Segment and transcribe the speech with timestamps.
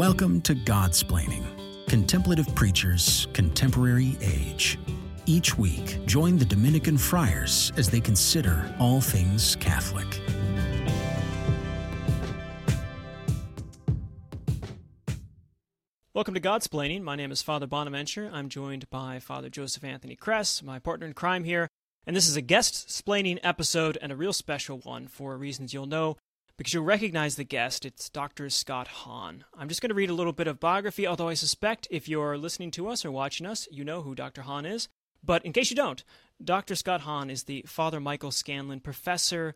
[0.00, 1.44] Welcome to Godsplaining
[1.86, 4.78] Contemplative Preachers, Contemporary Age.
[5.26, 10.06] Each week, join the Dominican friars as they consider all things Catholic.
[16.14, 17.02] Welcome to Godsplaining.
[17.02, 18.30] My name is Father Bonaventure.
[18.32, 21.68] I'm joined by Father Joseph Anthony Kress, my partner in crime here,
[22.06, 25.84] and this is a guest splaining episode and a real special one for reasons you'll
[25.84, 26.16] know
[26.60, 27.86] because you'll recognize the guest.
[27.86, 28.50] It's Dr.
[28.50, 29.44] Scott Hahn.
[29.56, 32.36] I'm just going to read a little bit of biography, although I suspect if you're
[32.36, 34.42] listening to us or watching us, you know who Dr.
[34.42, 34.86] Hahn is.
[35.24, 36.04] But in case you don't,
[36.44, 36.74] Dr.
[36.74, 39.54] Scott Hahn is the Father Michael Scanlon Professor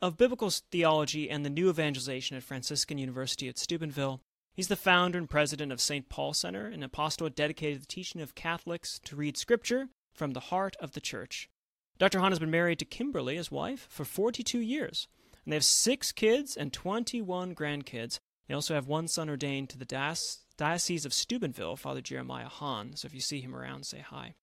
[0.00, 4.22] of Biblical Theology and the New Evangelization at Franciscan University at Steubenville.
[4.54, 6.08] He's the founder and president of St.
[6.08, 10.40] Paul Center, an apostolate dedicated to the teaching of Catholics to read Scripture from the
[10.40, 11.50] heart of the Church.
[11.98, 12.18] Dr.
[12.18, 15.06] Hahn has been married to Kimberly, his wife, for 42 years,
[15.44, 18.18] and they have six kids and 21 grandkids.
[18.48, 22.96] They also have one son ordained to the Diocese of Steubenville, Father Jeremiah Hahn.
[22.96, 24.34] So if you see him around, say hi.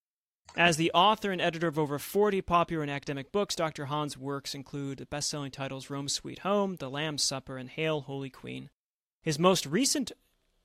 [0.55, 3.86] As the author and editor of over 40 popular and academic books, Dr.
[3.86, 8.02] Hahn's works include the best selling titles Rome Sweet Home, The Lamb's Supper, and Hail,
[8.02, 8.69] Holy Queen.
[9.21, 10.11] His most recent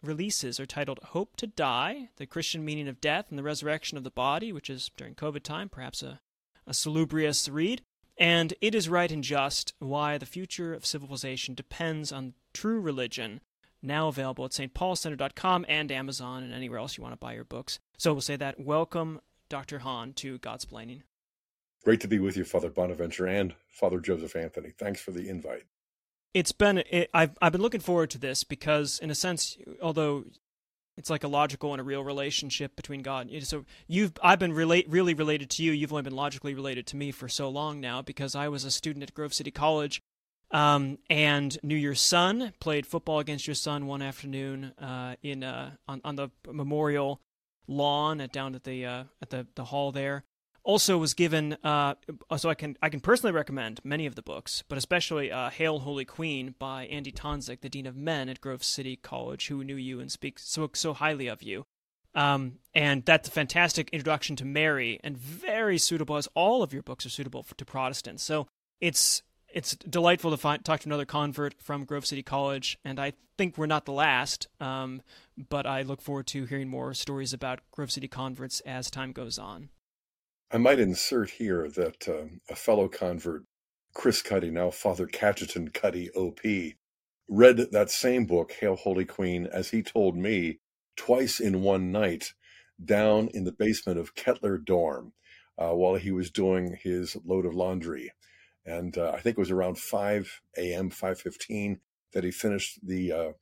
[0.03, 4.05] releases are titled Hope to Die, The Christian Meaning of Death and the Resurrection of
[4.05, 6.21] the Body, which is during COVID time, perhaps a,
[6.67, 7.83] a salubrious read,
[8.19, 13.41] and It is Right and Just Why the Future of Civilization Depends on True Religion,
[13.83, 17.79] now available at stpaulcenter.com and Amazon and anywhere else you want to buy your books.
[17.99, 18.61] So we'll say that.
[18.61, 19.81] Welcome, Dr.
[19.81, 21.03] Hahn, to Godsplaining.
[21.85, 24.71] Great to be with you, Father Bonaventure and Father Joseph Anthony.
[24.71, 25.65] Thanks for the invite
[26.35, 30.25] it's been it, I've I've been looking forward to this because in a sense although
[30.97, 33.31] it's like a logical and a real relationship between God.
[33.43, 35.73] So you've I've been relate really related to you.
[35.73, 38.71] You've only been logically related to me for so long now because I was a
[38.71, 40.03] student at Grove City College,
[40.51, 42.53] um, and knew your son.
[42.61, 47.21] Played football against your son one afternoon uh, in uh, on on the memorial
[47.67, 50.25] lawn at down at the uh, at the the hall there
[50.65, 51.95] also was given uh,
[52.37, 55.81] so I can I can personally recommend many of the books, but especially uh, "Hail
[55.81, 59.77] Holy Queen" by Andy Tonzik, the dean of men at Grove City College, who knew
[59.77, 61.65] you and speaks so so highly of you.
[62.15, 66.83] Um, and that's a fantastic introduction to Mary, and very suitable as all of your
[66.83, 68.22] books are suitable for, to Protestants.
[68.22, 68.47] So
[68.81, 73.12] it's it's delightful to find, talk to another convert from Grove City College, and I
[73.37, 74.49] think we're not the last.
[74.61, 75.03] Um,
[75.49, 79.39] but I look forward to hearing more stories about Grove City converts as time goes
[79.39, 79.71] on.
[80.53, 83.45] I might insert here that um, a fellow convert,
[83.95, 86.41] Chris Cuddy, now Father Cajetan Cuddy, OP,
[87.27, 90.59] read that same book, Hail Holy Queen, as he told me,
[90.95, 92.35] twice in one night
[92.85, 95.15] down in the basement of Ketler Dorm
[95.57, 98.13] uh, while he was doing his load of laundry.
[98.67, 101.79] And uh, I think it was around 5 a.m., 5.15
[102.13, 103.33] that he finished the uh,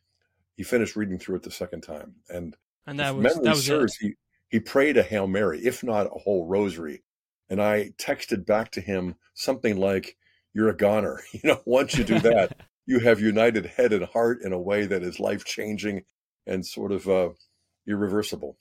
[0.57, 2.17] he finished reading through it the second time.
[2.29, 2.57] And,
[2.87, 4.15] and that was, that was serves, he,
[4.51, 7.03] he prayed a Hail Mary, if not a whole rosary.
[7.49, 10.17] And I texted back to him something like,
[10.53, 11.23] You're a goner.
[11.33, 12.57] You know, once you do that,
[12.87, 16.03] you have united head and heart in a way that is life changing
[16.47, 17.31] and sort of uh,
[17.87, 18.57] irreversible.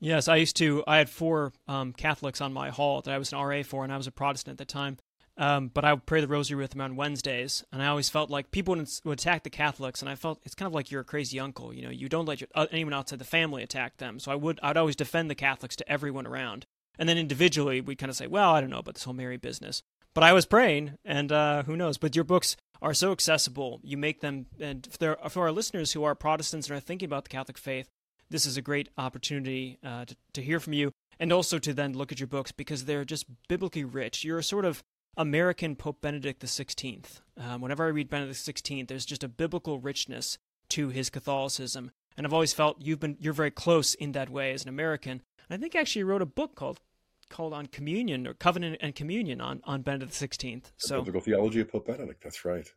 [0.00, 0.84] Yes, I used to.
[0.86, 3.92] I had four um, Catholics on my hall that I was an RA for, and
[3.92, 4.96] I was a Protestant at the time.
[5.38, 8.28] Um, but I would pray the rosary with them on Wednesdays, and I always felt
[8.28, 11.02] like people would, would, attack the Catholics, and I felt it's kind of like you're
[11.02, 11.72] a crazy uncle.
[11.72, 14.18] You know, you don't let your, uh, anyone outside the family attack them.
[14.18, 16.66] So I would, I'd always defend the Catholics to everyone around,
[16.98, 19.36] and then individually we'd kind of say, well, I don't know about this whole Mary
[19.36, 19.80] business,
[20.12, 21.98] but I was praying, and uh, who knows?
[21.98, 23.80] But your books are so accessible.
[23.84, 27.22] You make them, and for, for our listeners who are Protestants and are thinking about
[27.22, 27.88] the Catholic faith,
[28.28, 31.92] this is a great opportunity uh, to, to hear from you, and also to then
[31.92, 34.24] look at your books because they're just biblically rich.
[34.24, 34.82] You're sort of
[35.18, 37.04] American Pope Benedict XVI.
[37.36, 40.38] Um, whenever I read Benedict XVI, there's just a biblical richness
[40.70, 44.52] to his Catholicism, and I've always felt you've been you're very close in that way
[44.52, 45.22] as an American.
[45.50, 46.80] And I think actually wrote a book called
[47.28, 50.62] called on communion or covenant and communion on on Benedict XVI.
[50.76, 52.22] So biblical theology of Pope Benedict.
[52.22, 52.70] That's right.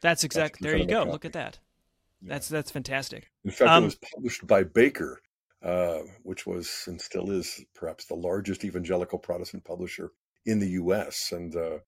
[0.00, 0.66] That's exactly.
[0.66, 1.00] There you go.
[1.00, 1.10] Copy.
[1.10, 1.58] Look at that.
[2.22, 2.28] Yeah.
[2.30, 3.30] That's that's fantastic.
[3.44, 5.20] In fact, um, it was published by Baker,
[5.62, 10.12] uh, which was and still is perhaps the largest evangelical Protestant publisher
[10.44, 11.32] in the U.S.
[11.32, 11.78] And uh,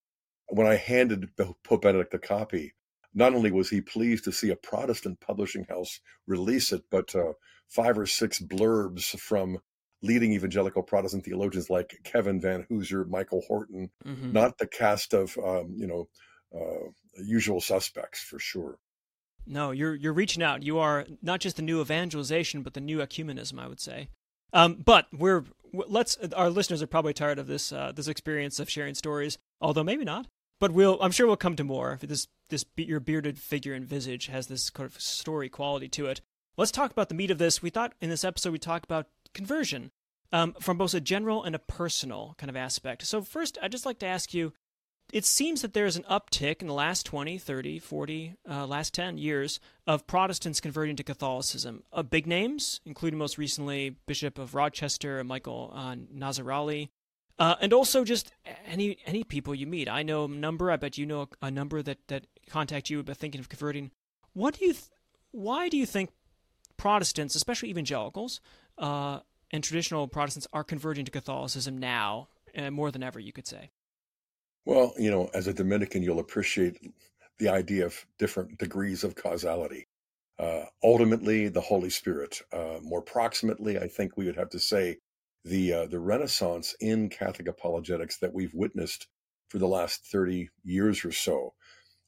[0.49, 2.75] when I handed Pope Benedict a copy,
[3.15, 7.33] not only was he pleased to see a Protestant publishing house release it, but uh,
[7.69, 9.59] five or six blurbs from
[10.03, 14.33] leading evangelical Protestant theologians like Kevin Vanhoozer, Michael Horton, mm-hmm.
[14.33, 16.09] not the cast of um, you know
[16.55, 16.91] uh,
[17.25, 18.79] usual suspects for sure.
[19.47, 20.63] No, you're you're reaching out.
[20.63, 24.09] You are not just the new evangelization, but the new ecumenism, I would say.
[24.55, 28.71] Um, but we're let's our listeners are probably tired of this uh, this experience of
[28.71, 30.27] sharing stories, although maybe not.
[30.61, 31.99] But we'll I'm sure we'll come to more.
[32.01, 36.21] This this your bearded figure and visage has this kind of story quality to it.
[36.57, 37.61] Let's talk about the meat of this.
[37.61, 39.91] We thought in this episode we talk about conversion
[40.33, 43.05] um, from both a general and a personal kind of aspect.
[43.07, 44.53] So, first, I'd just like to ask you
[45.13, 48.95] it seems that there is an uptick in the last 20, 30, 40, uh, last
[48.95, 51.85] 10 years of Protestants converting to Catholicism.
[51.93, 56.91] Uh, big names, including most recently Bishop of Rochester, Michael uh, Nazir-Ali,
[57.39, 58.33] uh, and also just
[58.67, 59.89] any any people you meet.
[59.89, 60.71] I know a number.
[60.71, 63.91] I bet you know a, a number that that contact you about thinking of converting.
[64.33, 64.73] What do you?
[64.73, 64.85] Th-
[65.33, 66.11] why do you think
[66.77, 68.41] Protestants, especially evangelicals
[68.79, 69.21] uh,
[69.51, 73.19] and traditional Protestants, are converting to Catholicism now uh, more than ever?
[73.19, 73.71] You could say.
[74.67, 76.79] Well, you know, as a Dominican, you'll appreciate
[77.39, 79.87] the idea of different degrees of causality.
[80.39, 82.41] Uh, ultimately, the Holy Spirit.
[82.53, 84.99] Uh, more proximately, I think we would have to say
[85.45, 89.07] the uh, the Renaissance in Catholic apologetics that we've witnessed
[89.49, 91.55] for the last thirty years or so.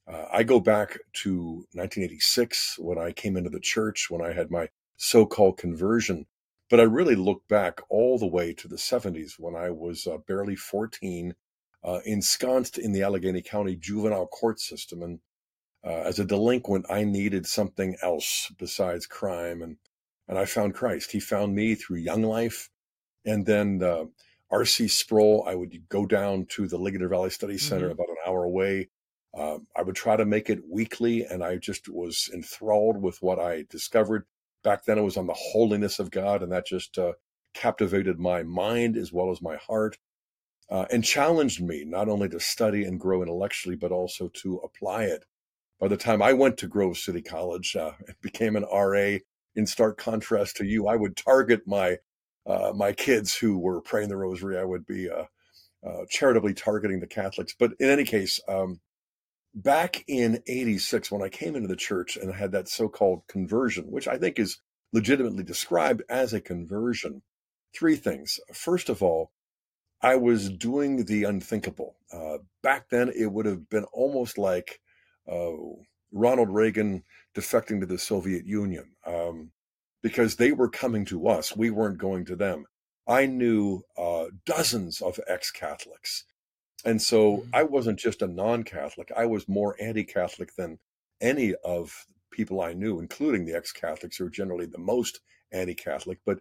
[0.08, 4.50] Uh, I go back to 1986 when I came into the church, when I had
[4.50, 6.26] my so-called conversion.
[6.70, 10.18] But I really look back all the way to the 70s when I was uh,
[10.18, 11.34] barely 14
[11.86, 15.02] uh, ensconced in the Allegheny County juvenile court system.
[15.02, 15.20] And
[15.84, 19.62] uh, as a delinquent, I needed something else besides crime.
[19.62, 19.76] And,
[20.28, 21.12] and I found Christ.
[21.12, 22.68] He found me through Young Life.
[23.24, 24.04] And then uh,
[24.50, 24.88] R.C.
[24.88, 27.92] Sproul, I would go down to the Ligonier Valley Study Center mm-hmm.
[27.92, 28.88] about an hour away.
[29.36, 33.38] Uh, I would try to make it weekly, and I just was enthralled with what
[33.38, 34.24] I discovered.
[34.64, 37.12] Back then, it was on the holiness of God, and that just uh,
[37.54, 39.98] captivated my mind as well as my heart
[40.70, 45.04] uh, and challenged me not only to study and grow intellectually, but also to apply
[45.04, 45.24] it.
[45.78, 49.18] By the time I went to Grove City College uh, and became an RA,
[49.56, 51.98] in stark contrast to you, I would target my
[52.46, 54.56] uh, my kids who were praying the Rosary.
[54.56, 55.24] I would be uh,
[55.84, 57.54] uh, charitably targeting the Catholics.
[57.58, 58.80] But in any case, um,
[59.54, 64.06] back in '86, when I came into the church and had that so-called conversion, which
[64.06, 64.58] I think is
[64.92, 67.22] legitimately described as a conversion,
[67.74, 68.38] three things.
[68.52, 69.32] First of all,
[70.02, 71.96] I was doing the unthinkable.
[72.12, 74.80] Uh, back then, it would have been almost like
[75.30, 75.52] uh,
[76.12, 77.02] Ronald Reagan
[77.34, 79.52] defecting to the Soviet Union um,
[80.02, 81.56] because they were coming to us.
[81.56, 82.66] We weren't going to them.
[83.06, 86.24] I knew uh, dozens of ex Catholics.
[86.84, 87.50] And so mm-hmm.
[87.54, 90.78] I wasn't just a non Catholic, I was more anti Catholic than
[91.20, 95.20] any of people I knew, including the ex Catholics, who are generally the most
[95.52, 96.18] anti Catholic.
[96.26, 96.40] But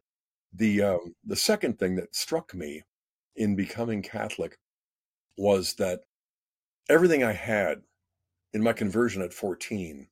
[0.54, 2.84] the, um, the second thing that struck me
[3.36, 4.58] in becoming Catholic
[5.38, 6.02] was that
[6.90, 7.82] everything I had
[8.54, 10.08] in my conversion at 14,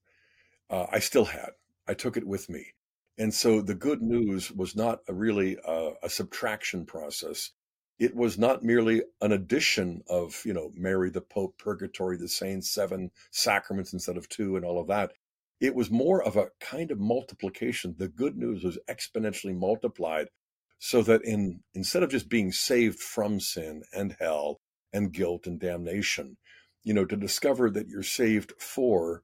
[0.69, 1.51] uh, I still had.
[1.87, 2.73] I took it with me.
[3.17, 7.51] And so the good news was not a really uh, a subtraction process.
[7.99, 12.69] It was not merely an addition of, you know, Mary, the Pope, purgatory, the saints,
[12.69, 15.13] seven sacraments instead of two, and all of that.
[15.61, 17.95] It was more of a kind of multiplication.
[17.97, 20.29] The good news was exponentially multiplied
[20.85, 24.59] so that in instead of just being saved from sin and hell
[24.91, 26.38] and guilt and damnation
[26.83, 29.24] you know to discover that you're saved for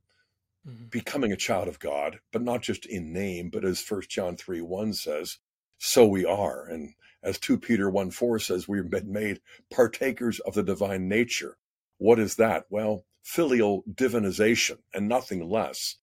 [0.67, 0.85] mm-hmm.
[0.85, 4.61] becoming a child of god but not just in name but as first john 3
[4.61, 5.39] 1 says
[5.79, 6.67] so we are.
[6.67, 9.39] And as 2 peter 1 4 says we've been made
[9.71, 11.57] partakers of the divine nature.
[11.97, 12.65] What is that?
[12.69, 15.97] Well filial divinization and nothing less.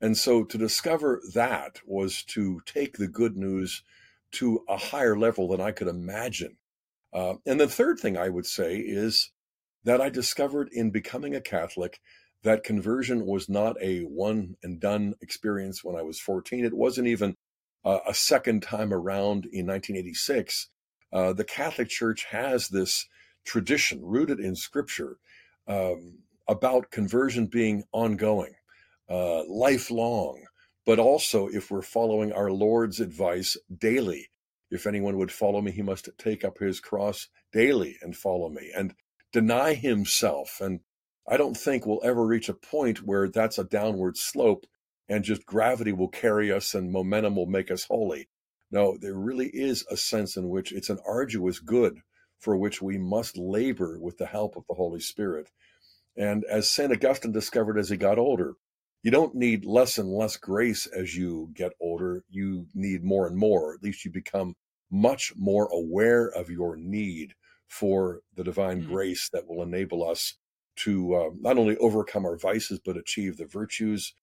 [0.00, 3.82] And so to discover that was to take the good news
[4.36, 6.56] to a higher level than I could imagine.
[7.12, 9.30] Uh, and the third thing I would say is
[9.84, 12.00] that I discovered in becoming a Catholic
[12.42, 16.64] that conversion was not a one and done experience when I was 14.
[16.64, 17.34] It wasn't even
[17.84, 20.68] uh, a second time around in 1986.
[21.12, 23.08] Uh, the Catholic Church has this
[23.44, 25.18] tradition rooted in Scripture
[25.66, 28.54] um, about conversion being ongoing,
[29.08, 30.44] uh, lifelong,
[30.86, 34.28] but also if we're following our Lord's advice daily.
[34.70, 38.70] If anyone would follow me, he must take up his cross daily and follow me
[38.74, 38.94] and
[39.32, 40.60] deny himself.
[40.60, 40.80] And
[41.28, 44.64] I don't think we'll ever reach a point where that's a downward slope
[45.08, 48.28] and just gravity will carry us and momentum will make us holy.
[48.70, 52.00] No, there really is a sense in which it's an arduous good
[52.38, 55.50] for which we must labor with the help of the Holy Spirit.
[56.16, 56.92] And as St.
[56.92, 58.54] Augustine discovered as he got older,
[59.02, 62.24] you don't need less and less grace as you get older.
[62.28, 63.74] You need more and more.
[63.74, 64.54] At least you become
[64.90, 67.34] much more aware of your need
[67.68, 68.92] for the divine mm-hmm.
[68.92, 70.34] grace that will enable us
[70.76, 74.14] to uh, not only overcome our vices, but achieve the virtues,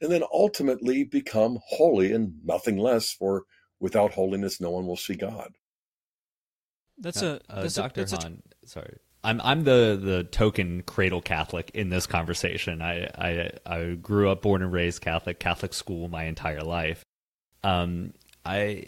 [0.00, 3.12] and then ultimately become holy and nothing less.
[3.12, 3.44] For
[3.80, 5.52] without holiness, no one will see God.
[6.98, 8.02] That's uh, a that's Dr.
[8.02, 8.42] A, that's Hahn.
[8.62, 8.66] A...
[8.66, 12.82] Sorry, I'm I'm the the token cradle Catholic in this conversation.
[12.82, 17.04] I I I grew up born and raised Catholic, Catholic school my entire life.
[17.62, 18.14] Um,
[18.44, 18.86] I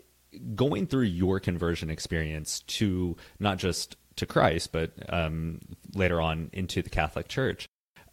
[0.54, 5.60] going through your conversion experience to not just to Christ, but um,
[5.94, 7.68] later on into the Catholic Church.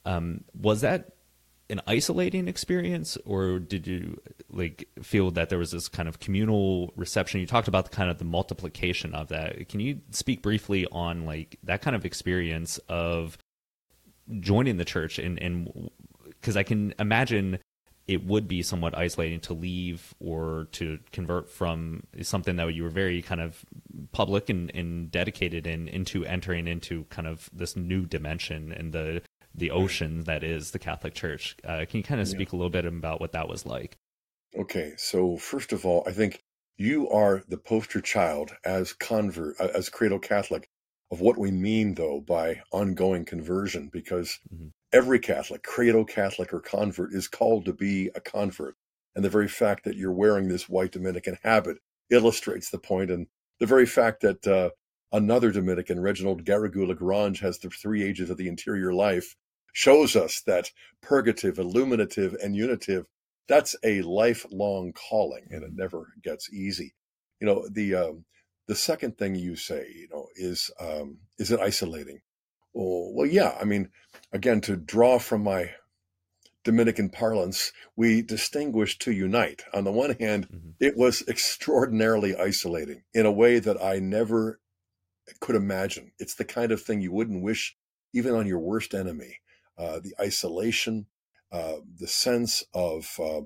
[0.05, 1.13] Um, was that
[1.71, 6.93] an isolating experience, or did you like feel that there was this kind of communal
[6.95, 7.39] reception?
[7.39, 9.69] You talked about the kind of the multiplication of that.
[9.69, 13.37] Can you speak briefly on like that kind of experience of
[14.39, 15.89] joining the church and and
[16.27, 17.59] because I can imagine
[18.07, 22.89] it would be somewhat isolating to leave or to convert from something that you were
[22.89, 23.63] very kind of
[24.11, 29.21] public and, and dedicated in into entering into kind of this new dimension and the
[29.53, 31.55] the ocean that is the Catholic Church.
[31.63, 32.55] Uh, can you kind of speak yeah.
[32.55, 33.98] a little bit about what that was like?
[34.58, 36.41] Okay, so first of all, I think
[36.77, 40.67] you are the poster child as convert as cradle Catholic
[41.12, 44.67] of what we mean though by ongoing conversion because mm-hmm.
[44.93, 48.75] every Catholic, cradle Catholic or convert is called to be a convert.
[49.15, 51.77] And the very fact that you're wearing this white Dominican habit
[52.10, 53.12] illustrates the point.
[53.12, 53.27] And
[53.60, 54.70] the very fact that uh,
[55.12, 59.36] another Dominican, Reginald Garrigou Lagrange, has the three ages of the interior life
[59.74, 63.06] shows us that purgative, illuminative, and unitive,
[63.48, 65.77] that's a lifelong calling and it mm-hmm.
[65.82, 66.94] never gets easy.
[67.39, 68.25] You know, the um,
[68.68, 72.22] the second thing you say, you know, is um, is it isolating?
[72.74, 73.58] Well, well, yeah.
[73.60, 73.89] I mean,
[74.32, 75.72] again, to draw from my
[76.63, 79.63] Dominican parlance, we distinguish to unite.
[79.74, 80.70] On the one hand, mm-hmm.
[80.80, 84.61] it was extraordinarily isolating in a way that I never
[85.39, 86.11] could imagine.
[86.19, 87.75] It's the kind of thing you wouldn't wish
[88.13, 89.38] even on your worst enemy.
[89.77, 91.07] Uh, the isolation,
[91.51, 93.41] uh, the sense of uh,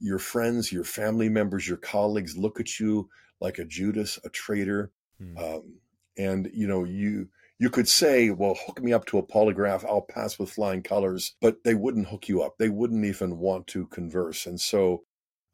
[0.00, 3.08] your friends, your family members, your colleagues look at you
[3.40, 5.36] like a Judas, a traitor, hmm.
[5.36, 5.74] um,
[6.16, 7.28] and you know you
[7.58, 11.36] you could say, well, hook me up to a polygraph, I'll pass with flying colors,
[11.40, 12.56] but they wouldn't hook you up.
[12.58, 15.04] They wouldn't even want to converse, and so.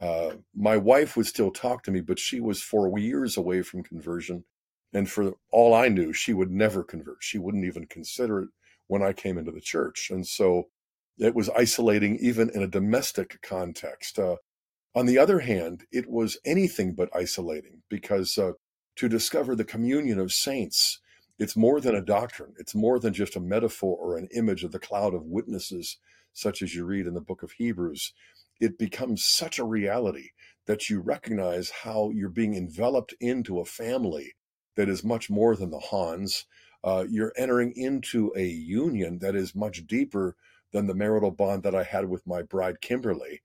[0.00, 3.84] Uh, my wife would still talk to me, but she was four years away from
[3.84, 4.42] conversion.
[4.92, 7.18] And for all I knew, she would never convert.
[7.20, 8.49] She wouldn't even consider it
[8.88, 10.11] when I came into the church.
[10.11, 10.68] And so
[11.18, 14.18] it was isolating even in a domestic context.
[14.18, 14.37] Uh,
[14.94, 18.52] on the other hand, it was anything but isolating because uh,
[18.96, 21.00] to discover the communion of saints,
[21.38, 22.54] it's more than a doctrine.
[22.58, 25.96] It's more than just a metaphor or an image of the cloud of witnesses,
[26.34, 28.12] such as you read in the book of Hebrews.
[28.61, 30.28] It becomes such a reality
[30.66, 34.34] that you recognize how you're being enveloped into a family
[34.76, 36.44] that is much more than the Hahns,
[36.84, 40.36] uh, you're entering into a union that is much deeper
[40.72, 43.42] than the marital bond that I had with my bride Kimberly.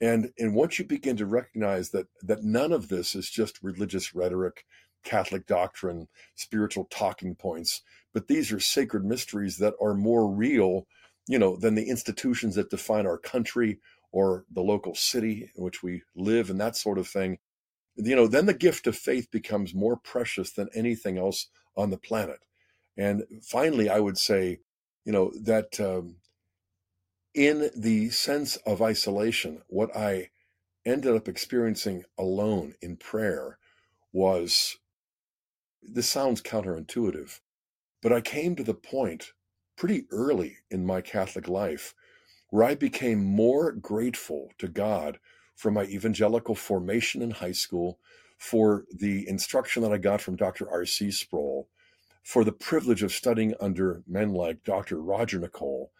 [0.00, 4.14] And and once you begin to recognize that that none of this is just religious
[4.14, 4.64] rhetoric,
[5.04, 7.82] Catholic doctrine, spiritual talking points,
[8.14, 10.86] but these are sacred mysteries that are more real,
[11.26, 13.80] you know, than the institutions that define our country
[14.12, 17.38] or the local city in which we live and that sort of thing.
[17.98, 21.98] You know, then the gift of faith becomes more precious than anything else on the
[21.98, 22.40] planet.
[22.96, 24.60] And finally, I would say,
[25.06, 26.16] you know, that um,
[27.34, 30.30] in the sense of isolation, what I
[30.86, 33.58] ended up experiencing alone in prayer
[34.12, 34.76] was
[35.82, 37.40] this sounds counterintuitive,
[38.02, 39.32] but I came to the point
[39.76, 41.94] pretty early in my Catholic life
[42.50, 45.18] where I became more grateful to God
[45.58, 47.98] for my evangelical formation in high school,
[48.38, 50.70] for the instruction that I got from Dr.
[50.70, 51.10] R.C.
[51.10, 51.68] Sproul,
[52.22, 55.02] for the privilege of studying under men like Dr.
[55.02, 55.90] Roger Nicole,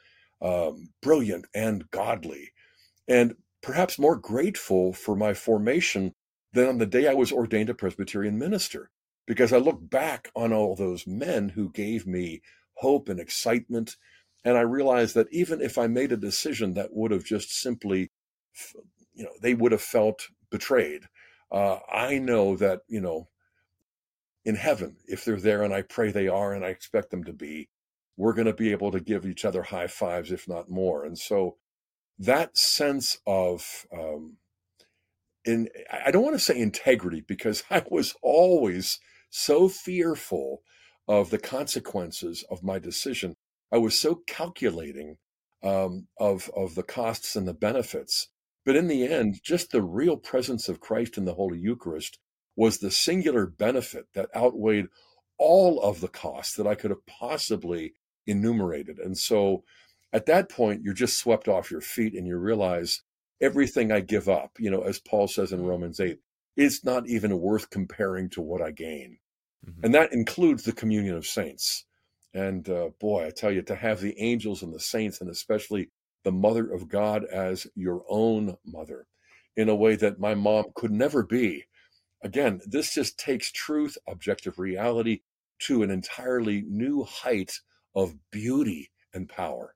[0.41, 2.53] um, brilliant and godly,
[3.09, 6.15] and perhaps more grateful for my formation
[6.53, 8.91] than on the day I was ordained a Presbyterian minister,
[9.27, 12.43] because I look back on all those men who gave me
[12.75, 13.97] hope and excitement.
[14.45, 18.13] And I realized that even if I made a decision that would have just simply,
[19.19, 21.03] you know, they would have felt betrayed.
[21.51, 23.29] Uh, I know that, you know,
[24.45, 27.33] in heaven, if they're there, and I pray they are, and I expect them to
[27.33, 27.69] be,
[28.17, 31.05] we're going to be able to give each other high fives, if not more.
[31.05, 31.57] And so
[32.19, 34.37] that sense of, um,
[35.45, 40.63] in, I don't want to say integrity because I was always so fearful
[41.09, 43.35] of the consequences of my decision.
[43.73, 45.17] I was so calculating
[45.63, 48.29] um, of of the costs and the benefits.
[48.65, 52.19] But in the end, just the real presence of Christ in the Holy Eucharist
[52.57, 54.87] was the singular benefit that outweighed
[55.39, 57.95] all of the costs that I could have possibly
[58.27, 58.99] enumerated.
[58.99, 59.63] And so
[60.13, 63.03] at that point, you're just swept off your feet and you realize
[63.41, 66.19] everything I give up, you know, as Paul says in Romans 8,
[66.57, 69.19] is not even worth comparing to what I gain.
[69.67, 69.85] Mm-hmm.
[69.85, 71.85] And that includes the communion of saints.
[72.35, 75.91] And uh, boy, I tell you, to have the angels and the saints, and especially
[76.29, 79.07] the mother of God as your own mother,
[79.57, 81.65] in a way that my mom could never be.
[82.23, 85.21] Again, this just takes truth, objective reality
[85.61, 87.61] to an entirely new height
[87.95, 89.75] of beauty and power.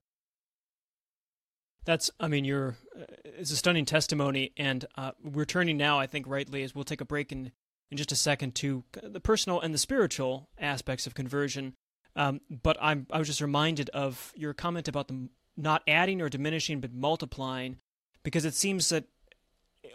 [1.86, 4.52] That's, I mean, you're, uh, it's a stunning testimony.
[4.58, 7.52] And uh, we're turning now, I think, rightly, as we'll take a break in,
[7.90, 11.72] in just a second, to the personal and the spiritual aspects of conversion.
[12.14, 16.28] Um, but I'm, I was just reminded of your comment about the not adding or
[16.28, 17.78] diminishing, but multiplying,
[18.22, 19.04] because it seems that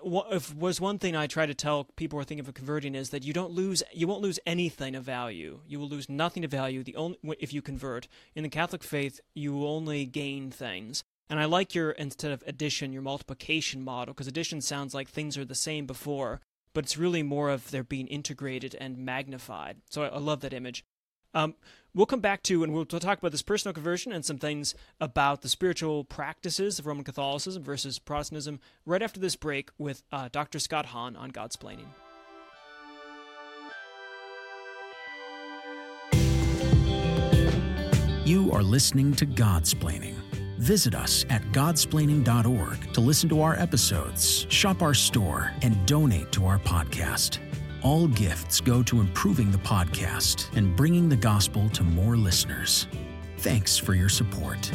[0.06, 3.10] if was one thing I try to tell people who are thinking of converting is
[3.10, 5.62] that you don't lose, you won't lose anything of value.
[5.68, 6.84] You will lose nothing of value.
[6.84, 11.04] The only if you convert in the Catholic faith, you only gain things.
[11.30, 15.38] And I like your instead of addition, your multiplication model, because addition sounds like things
[15.38, 16.42] are the same before,
[16.74, 19.78] but it's really more of they're being integrated and magnified.
[19.90, 20.86] So I, I love that image.
[21.34, 21.56] Um,
[21.94, 25.42] we'll come back to and we'll, talk about this personal conversion and some things about
[25.42, 30.60] the spiritual practices of Roman Catholicism versus Protestantism right after this break with uh, Dr.
[30.60, 31.88] Scott Hahn on Godsplaining.
[38.26, 40.16] You are listening to Godsplaining.
[40.60, 46.46] Visit us at godsplaining.org to listen to our episodes, shop our store, and donate to
[46.46, 47.40] our podcast.
[47.84, 52.88] All gifts go to improving the podcast and bringing the gospel to more listeners.
[53.38, 54.72] Thanks for your support.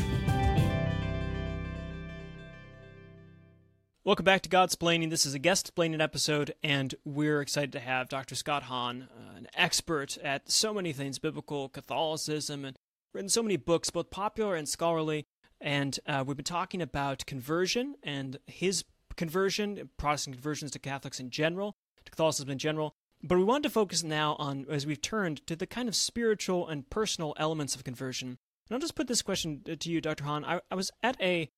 [4.04, 5.10] Welcome back to Godsplaining.
[5.10, 8.36] This is a Guestsplaining episode, and we're excited to have Dr.
[8.36, 12.76] Scott Hahn, uh, an expert at so many things biblical, Catholicism, and
[13.12, 15.26] written so many books, both popular and scholarly.
[15.60, 18.84] And uh, we've been talking about conversion and his
[19.16, 22.94] conversion, Protestant conversions to Catholics in general, to Catholicism in general.
[23.22, 26.68] But we want to focus now on, as we've turned to the kind of spiritual
[26.68, 28.28] and personal elements of conversion.
[28.28, 30.24] And I'll just put this question to you, Dr.
[30.24, 30.44] Hahn.
[30.44, 31.50] I, I was at a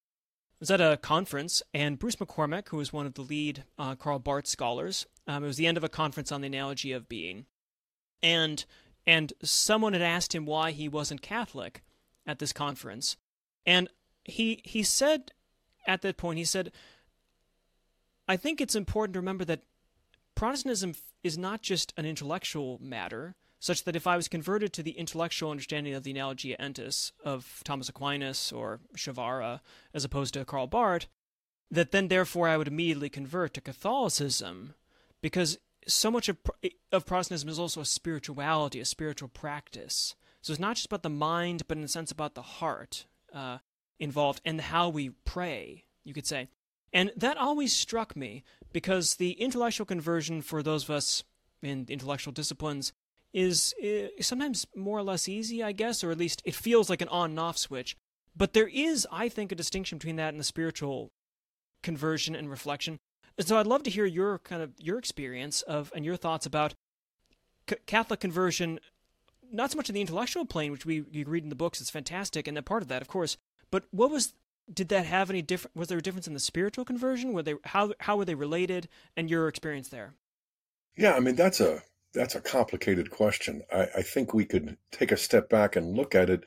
[0.61, 4.19] was at a conference, and Bruce McCormack, who was one of the lead uh, Karl
[4.19, 7.47] Barth scholars, um, it was the end of a conference on the analogy of being,
[8.23, 8.65] and
[9.07, 11.83] and someone had asked him why he wasn't Catholic
[12.27, 13.17] at this conference,
[13.67, 13.89] and
[14.25, 15.33] he he said
[15.87, 16.73] at that point he said,
[18.27, 19.63] I think it's important to remember that
[20.35, 24.99] Protestantism is not just an intellectual matter, such that if I was converted to the
[24.99, 29.61] intellectual understanding of the Analogia Entis of Thomas Aquinas or Przywara,
[29.95, 31.07] as opposed to Karl Barth,
[31.71, 34.75] that then therefore I would immediately convert to Catholicism,
[35.23, 36.37] because so much of,
[36.93, 40.15] of Protestantism is also a spirituality, a spiritual practice.
[40.43, 43.59] So it's not just about the mind, but in a sense about the heart uh,
[43.99, 46.49] involved and how we pray, you could say.
[46.95, 51.25] And that always struck me because the intellectual conversion for those of us
[51.61, 52.93] in intellectual disciplines
[53.33, 57.03] is, eh, sometimes more or less easy, I guess, or at least it feels like
[57.03, 57.97] an on and off switch.
[58.37, 61.11] But there is, I think, a distinction between that and the spiritual
[61.83, 63.01] conversion and reflection.
[63.37, 66.47] And so I'd love to hear your kind of your experience of and your thoughts
[66.47, 66.75] about
[67.69, 68.79] C- Catholic conversion,
[69.51, 71.91] not so much in the intellectual plane, which we you read in the books, it's
[71.91, 73.37] fantastic, and a part of that, of course.
[73.71, 74.35] But what was
[74.73, 75.77] did that have any different?
[75.77, 77.33] Was there a difference in the spiritual conversion?
[77.33, 78.89] Were they how how were they related?
[79.17, 80.15] And your experience there?
[80.97, 83.63] Yeah, I mean that's a that's a complicated question.
[83.73, 86.45] I, I think we could take a step back and look at it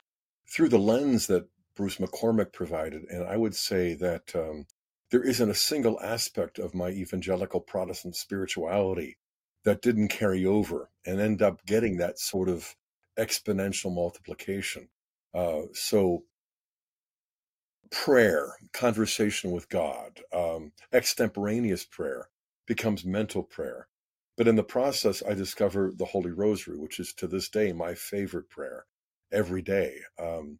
[0.49, 4.65] through the lens that Bruce McCormack provided, and I would say that um,
[5.11, 9.17] there isn't a single aspect of my evangelical Protestant spirituality
[9.63, 12.75] that didn't carry over and end up getting that sort of
[13.19, 14.87] exponential multiplication.
[15.33, 16.23] Uh, so
[17.91, 22.29] prayer, conversation with God, um, extemporaneous prayer
[22.65, 23.87] becomes mental prayer.
[24.35, 27.95] But in the process, I discover the Holy Rosary, which is to this day my
[27.95, 28.85] favorite prayer
[29.31, 29.99] every day.
[30.19, 30.59] Um,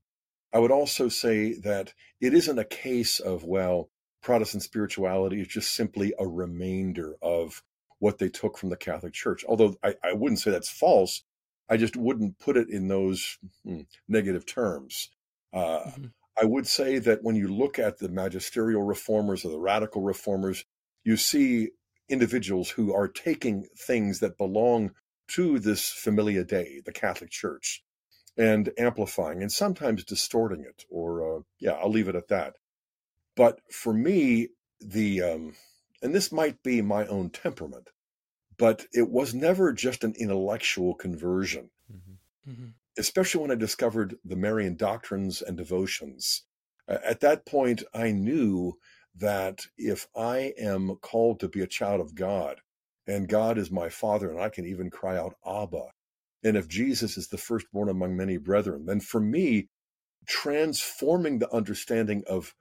[0.53, 3.89] I would also say that it isn't a case of, well,
[4.23, 7.61] Protestant spirituality is just simply a remainder of
[7.99, 9.45] what they took from the Catholic Church.
[9.47, 11.23] Although I, I wouldn't say that's false,
[11.69, 15.11] I just wouldn't put it in those hmm, negative terms.
[15.53, 16.05] Uh, mm-hmm.
[16.39, 20.63] I would say that when you look at the magisterial reformers or the radical reformers,
[21.03, 21.69] you see
[22.09, 24.91] individuals who are taking things that belong
[25.29, 27.83] to this familia dei, the Catholic Church,
[28.37, 30.85] and amplifying and sometimes distorting it.
[30.89, 32.55] Or, uh, yeah, I'll leave it at that.
[33.35, 35.55] But for me, the, um,
[36.01, 37.89] and this might be my own temperament,
[38.57, 41.71] but it was never just an intellectual conversion.
[41.91, 42.51] Mm-hmm.
[42.51, 42.67] Mm-hmm
[42.97, 46.43] especially when I discovered the Marian doctrines and devotions.
[46.87, 48.73] At that point, I knew
[49.15, 52.61] that if I am called to be a child of God,
[53.07, 55.85] and God is my Father, and I can even cry out, Abba,
[56.43, 59.69] and if Jesus is the firstborn among many brethren, then for me,
[60.27, 62.53] transforming the understanding of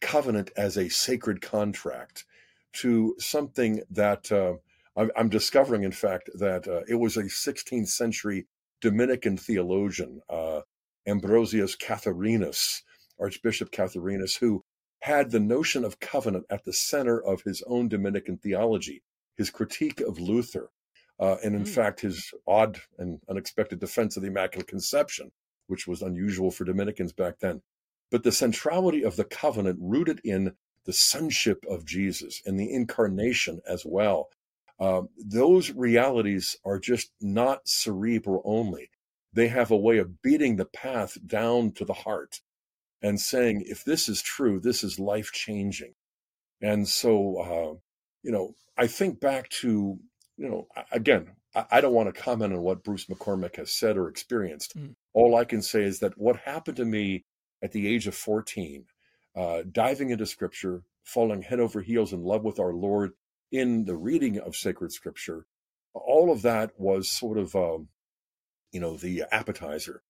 [0.00, 2.24] covenant as a sacred contract
[2.74, 4.54] to something that uh,
[5.16, 8.46] I'm, discovering, in fact, that uh, it was a 16th century
[8.82, 10.60] Dominican theologian, uh,
[11.06, 12.82] Ambrosius Catharinus,
[13.18, 14.64] Archbishop Catharinus, who
[15.00, 19.02] had the notion of covenant at the center of his own Dominican theology,
[19.36, 20.70] his critique of Luther,
[21.18, 21.68] uh, and in mm.
[21.68, 25.30] fact, his odd and unexpected defense of the Immaculate Conception,
[25.68, 27.62] which was unusual for Dominicans back then.
[28.10, 33.60] But the centrality of the covenant rooted in the sonship of Jesus and the incarnation
[33.66, 34.28] as well.
[34.80, 38.90] Uh, those realities are just not cerebral only.
[39.32, 42.40] They have a way of beating the path down to the heart
[43.00, 45.94] and saying, if this is true, this is life changing.
[46.60, 47.78] And so, uh,
[48.22, 49.98] you know, I think back to
[50.36, 51.32] you know, again,
[51.70, 54.76] I don't want to comment on what Bruce McCormack has said or experienced.
[54.76, 54.94] Mm.
[55.12, 57.24] All I can say is that what happened to me
[57.62, 58.86] at the age of 14,
[59.36, 63.12] uh, diving into scripture, falling head over heels in love with our Lord
[63.52, 65.46] in the reading of sacred scripture,
[65.94, 67.88] all of that was sort of, um,
[68.72, 70.02] you know, the appetizer.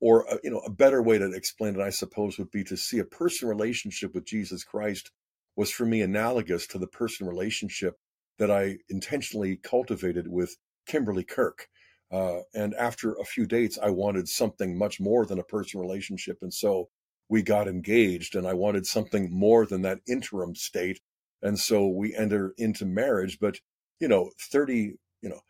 [0.00, 2.76] Or, uh, you know, a better way to explain it, I suppose, would be to
[2.76, 5.10] see a person relationship with Jesus Christ
[5.56, 7.96] was for me analogous to the person relationship
[8.38, 10.56] that I intentionally cultivated with
[10.86, 11.68] Kimberly Kirk.
[12.12, 16.38] Uh, and after a few dates, I wanted something much more than a personal relationship.
[16.42, 16.90] And so
[17.28, 21.00] we got engaged, and I wanted something more than that interim state.
[21.42, 23.38] And so we enter into marriage.
[23.40, 23.58] But,
[24.00, 25.40] you know, 30, you know,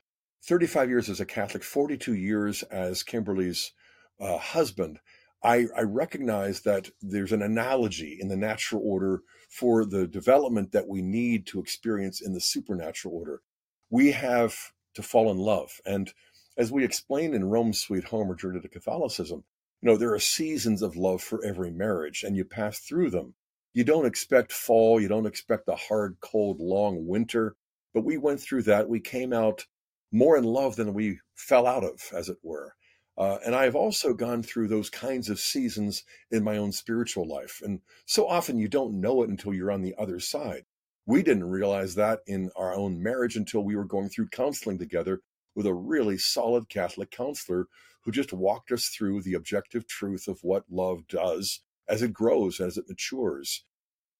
[0.44, 3.72] 35 years as a Catholic, 42 years as Kimberly's
[4.20, 4.99] uh, husband,
[5.42, 10.88] I, I recognize that there's an analogy in the natural order for the development that
[10.88, 13.42] we need to experience in the supernatural order.
[13.90, 14.57] We have
[14.94, 15.81] to fall in love.
[15.85, 16.12] And
[16.57, 19.44] as we explained in Rome Sweet Home or Journey to Catholicism,
[19.83, 23.35] you know, there are seasons of love for every marriage, and you pass through them.
[23.77, 27.57] You don't expect fall, you don't expect a hard, cold, long winter,
[27.93, 28.89] but we went through that.
[28.89, 29.67] We came out
[30.11, 32.73] more in love than we fell out of, as it were.
[33.19, 37.61] Uh, and I've also gone through those kinds of seasons in my own spiritual life.
[37.62, 40.65] And so often you don't know it until you're on the other side.
[41.05, 45.21] We didn't realize that in our own marriage until we were going through counseling together
[45.55, 47.67] with a really solid Catholic counselor
[48.05, 52.61] who just walked us through the objective truth of what love does as it grows,
[52.61, 53.64] as it matures.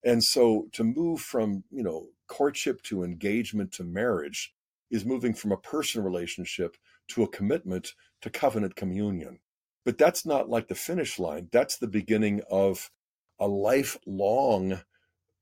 [0.05, 4.55] And so to move from, you know, courtship to engagement to marriage
[4.91, 6.77] is moving from a personal relationship
[7.09, 9.41] to a commitment to covenant communion.
[9.85, 11.49] But that's not like the finish line.
[11.53, 12.91] That's the beginning of
[13.39, 14.81] a lifelong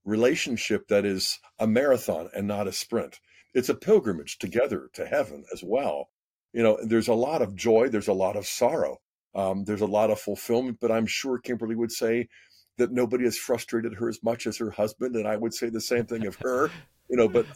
[0.05, 3.21] relationship that is a marathon and not a sprint.
[3.55, 6.09] It's a pilgrimage together to heaven as well.
[6.53, 8.99] You know, there's a lot of joy, there's a lot of sorrow,
[9.35, 12.29] um, there's a lot of fulfillment, but I'm sure Kimberly would say
[12.79, 15.17] that nobody has frustrated her as much as her husband.
[15.17, 16.71] And I would say the same thing of her,
[17.09, 17.47] you know, but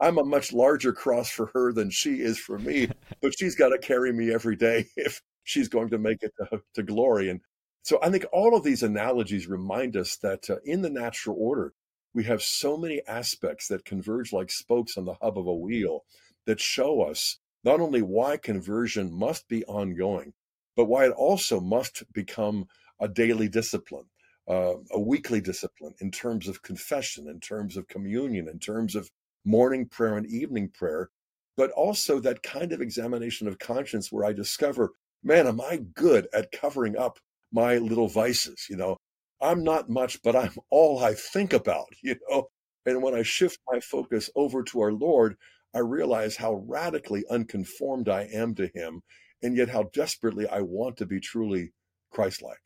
[0.00, 2.88] I'm a much larger cross for her than she is for me,
[3.20, 6.60] but she's got to carry me every day if she's going to make it to,
[6.74, 7.30] to glory.
[7.30, 7.40] And
[7.82, 11.72] so I think all of these analogies remind us that uh, in the natural order,
[12.14, 16.04] we have so many aspects that converge like spokes on the hub of a wheel
[16.46, 20.32] that show us not only why conversion must be ongoing,
[20.78, 22.64] but why it also must become
[23.00, 24.06] a daily discipline,
[24.48, 29.10] uh, a weekly discipline in terms of confession, in terms of communion, in terms of
[29.44, 31.10] morning prayer and evening prayer,
[31.56, 34.92] but also that kind of examination of conscience where I discover,
[35.24, 37.18] man, am I good at covering up
[37.52, 38.68] my little vices?
[38.70, 38.96] You know,
[39.42, 42.50] I'm not much, but I'm all I think about, you know.
[42.86, 45.34] And when I shift my focus over to our Lord,
[45.74, 49.02] I realize how radically unconformed I am to Him,
[49.42, 51.72] and yet how desperately I want to be truly
[52.10, 52.56] Christ like.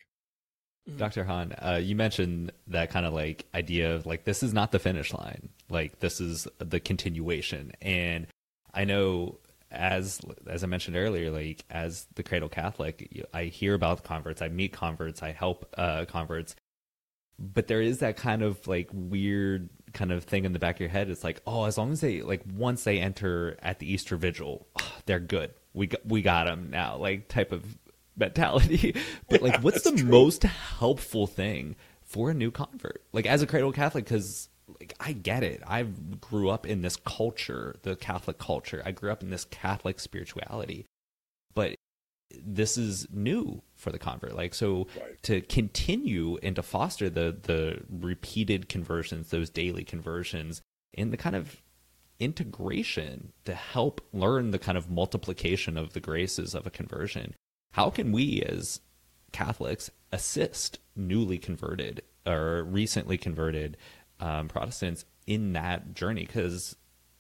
[0.89, 0.99] Mm-hmm.
[0.99, 1.25] Dr.
[1.25, 4.79] Hahn, uh, you mentioned that kind of like idea of like this is not the
[4.79, 7.73] finish line, like this is the continuation.
[7.81, 8.27] And
[8.75, 9.39] I know
[9.71, 14.49] as as I mentioned earlier, like as the cradle Catholic, I hear about converts, I
[14.49, 16.57] meet converts, I help uh, converts,
[17.39, 20.81] but there is that kind of like weird kind of thing in the back of
[20.81, 21.09] your head.
[21.11, 24.67] It's like, oh, as long as they like once they enter at the Easter Vigil,
[24.79, 25.53] oh, they're good.
[25.75, 27.65] We got, we got them now, like type of
[28.17, 28.95] mentality.
[29.29, 30.09] but like, what's the true.
[30.09, 33.03] most helpful thing for a new convert?
[33.13, 34.49] Like as a cradle Catholic, because
[34.81, 35.63] like I get it.
[35.67, 35.85] I
[36.21, 38.83] grew up in this culture, the Catholic culture.
[38.85, 40.87] I grew up in this Catholic spirituality,
[41.55, 41.75] but
[42.45, 44.35] this is new for the convert.
[44.35, 45.23] Like so, right.
[45.25, 51.37] to continue and to foster the the repeated conversions, those daily conversions, in the kind
[51.37, 51.63] of
[52.23, 57.35] integration to help learn the kind of multiplication of the graces of a conversion
[57.73, 58.81] how can we as
[59.33, 63.77] Catholics assist newly converted or recently converted
[64.21, 66.77] um, Protestants in that journey because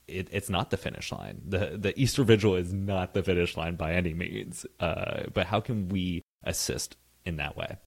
[0.06, 1.40] it, it's not the finish line.
[1.46, 4.66] The the Easter Vigil is not the finish line by any means.
[4.78, 7.78] Uh, but how can we assist in that way?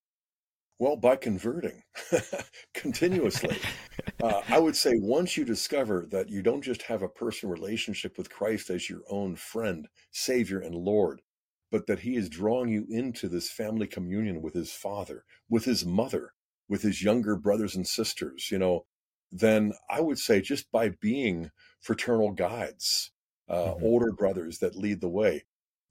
[0.79, 1.83] Well, by converting
[2.73, 3.57] continuously.
[4.25, 8.17] uh, I would say once you discover that you don't just have a personal relationship
[8.17, 11.21] with Christ as your own friend, Savior, and Lord,
[11.71, 15.85] but that He is drawing you into this family communion with His Father, with His
[15.85, 16.33] mother,
[16.67, 18.85] with His younger brothers and sisters, you know,
[19.31, 23.11] then I would say just by being fraternal guides,
[23.49, 23.85] uh, mm-hmm.
[23.85, 25.43] older brothers that lead the way,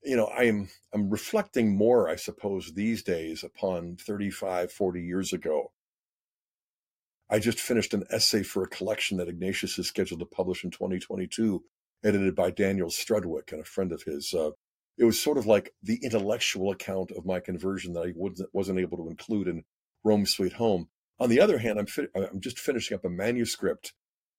[0.04, 5.72] you know i'm i'm reflecting more i suppose these days upon 35 40 years ago
[7.30, 10.70] i just finished an essay for a collection that ignatius is scheduled to publish in
[10.70, 11.62] 2022
[12.04, 14.50] edited by daniel strudwick and a friend of his uh,
[14.98, 18.78] it was sort of like the intellectual account of my conversion that i wasn't, wasn't
[18.78, 19.62] able to include in
[20.04, 20.88] rome sweet home
[21.20, 23.94] on the other hand i'm, fi- I'm just finishing up a manuscript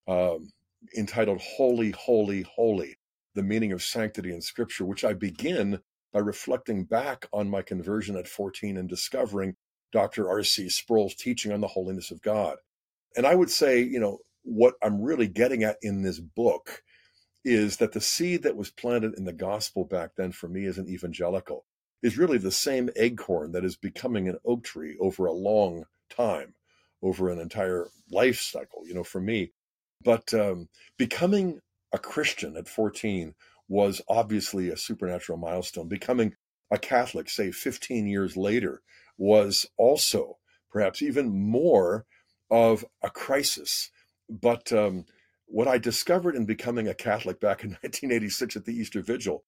[0.08, 0.50] um,
[0.96, 2.96] entitled holy holy holy
[3.34, 5.80] the meaning of sanctity in Scripture, which I begin
[6.12, 9.54] by reflecting back on my conversion at 14 and discovering
[9.92, 10.28] Dr.
[10.28, 10.68] R.C.
[10.70, 12.56] Sproul's teaching on the holiness of God.
[13.16, 16.82] And I would say, you know, what I'm really getting at in this book
[17.44, 20.78] is that the seed that was planted in the gospel back then for me as
[20.78, 21.64] an evangelical
[22.02, 26.54] is really the same acorn that is becoming an oak tree over a long time,
[27.02, 29.52] over an entire life cycle, you know, for me.
[30.04, 31.60] But um, becoming
[31.92, 33.34] a Christian at 14
[33.68, 35.88] was obviously a supernatural milestone.
[35.88, 36.34] Becoming
[36.70, 38.82] a Catholic, say 15 years later,
[39.18, 40.38] was also
[40.70, 42.04] perhaps even more
[42.50, 43.90] of a crisis.
[44.28, 45.04] But um,
[45.46, 49.44] what I discovered in becoming a Catholic back in 1986 at the Easter Vigil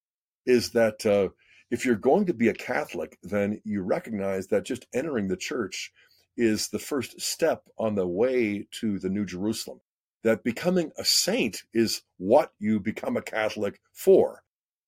[0.47, 1.29] is that uh,
[1.71, 5.93] if you're going to be a Catholic, then you recognize that just entering the church
[6.37, 9.81] is the first step on the way to the New Jerusalem
[10.25, 14.43] that becoming a saint is what you become a Catholic for.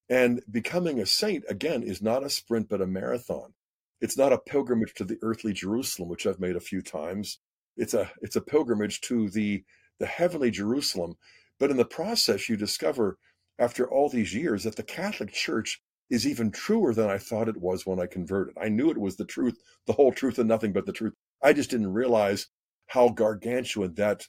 [0.09, 3.55] And becoming a saint, again, is not a sprint, but a marathon.
[4.01, 7.39] It's not a pilgrimage to the earthly Jerusalem, which I've made a few times.
[7.81, 9.65] It's a it's a pilgrimage to the
[9.99, 11.17] the heavenly Jerusalem.
[11.59, 13.19] But in the process, you discover
[13.59, 17.57] after all these years that the Catholic Church is even truer than I thought it
[17.57, 18.55] was when I converted.
[18.61, 21.15] I knew it was the truth, the whole truth, and nothing but the truth.
[21.43, 22.49] I just didn't realize
[22.89, 24.27] how gargantuan that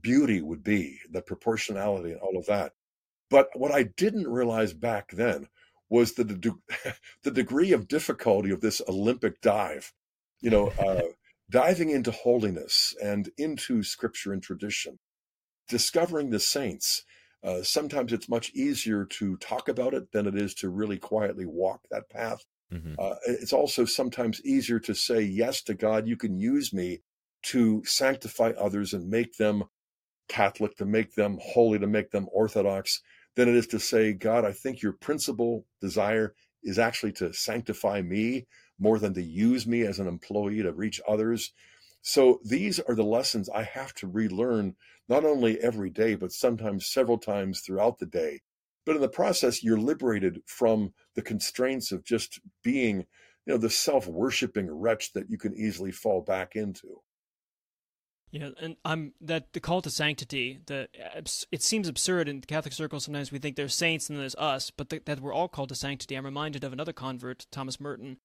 [0.00, 2.72] beauty would be, the proportionality and all of that.
[3.30, 5.48] But what I didn't realize back then
[5.90, 6.52] was the de-
[7.22, 9.92] the degree of difficulty of this Olympic dive.
[10.40, 11.02] You know, uh,
[11.50, 14.98] diving into holiness and into scripture and tradition,
[15.68, 17.04] discovering the saints.
[17.42, 21.46] Uh, sometimes it's much easier to talk about it than it is to really quietly
[21.46, 22.44] walk that path.
[22.72, 22.94] Mm-hmm.
[22.98, 26.06] Uh, it's also sometimes easier to say yes to God.
[26.06, 27.02] You can use me
[27.44, 29.64] to sanctify others and make them
[30.28, 33.00] Catholic, to make them holy, to make them Orthodox,
[33.34, 38.02] than it is to say, God, I think your principal desire is actually to sanctify
[38.02, 38.46] me
[38.80, 41.52] more than to use me as an employee to reach others.
[42.02, 44.74] So these are the lessons I have to relearn,
[45.08, 48.40] not only every day, but sometimes several times throughout the day.
[48.86, 53.00] But in the process, you're liberated from the constraints of just being,
[53.46, 57.02] you know, the self worshiping wretch that you can easily fall back into.
[58.30, 60.60] Yeah, and I'm that the call to sanctity.
[60.66, 60.88] The
[61.50, 63.04] it seems absurd in the Catholic circles.
[63.04, 65.74] Sometimes we think there's saints and there's us, but the, that we're all called to
[65.74, 66.14] sanctity.
[66.14, 68.18] I'm reminded of another convert, Thomas Merton,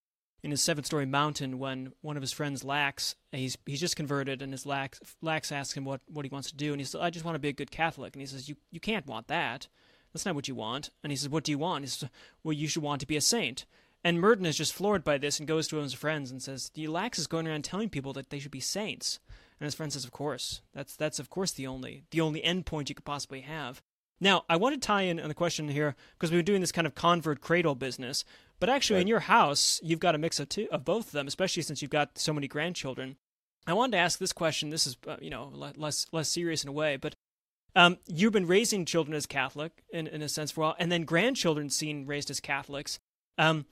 [0.46, 4.54] in his seven-story mountain when one of his friends Lax, he's he's just converted, and
[4.54, 7.10] his Lax Lax asks him what what he wants to do, and he says, "I
[7.10, 9.68] just want to be a good Catholic," and he says, "You you can't want that.
[10.14, 12.10] That's not what you want." And he says, "What do you want?" He says,
[12.44, 13.66] "Well, you should want to be a saint."
[14.04, 16.44] And Merton is just floored by this and goes to one of his friends and
[16.44, 19.20] says, The "Lax is going around telling people that they should be saints."
[19.60, 20.62] And his friend says, "Of course.
[20.74, 23.82] That's that's of course the only the only end point you could possibly have."
[24.20, 26.72] Now, I want to tie in on the question here because we've been doing this
[26.72, 28.24] kind of convert cradle business,
[28.60, 29.02] but actually, right.
[29.02, 31.82] in your house, you've got a mix of two of both of them, especially since
[31.82, 33.18] you've got so many grandchildren.
[33.68, 34.70] I wanted to ask this question.
[34.70, 37.16] This is, uh, you know, less less serious in a way, but
[37.76, 40.92] um, you've been raising children as Catholic in, in a sense for a while, and
[40.92, 43.00] then grandchildren seen raised as Catholics.
[43.38, 43.66] Um,